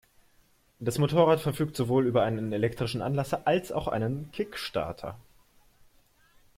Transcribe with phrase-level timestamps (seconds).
[0.79, 5.15] Das Motorrad verfügt sowohl über einen elektrischen Anlasser als auch einen Kickstarter.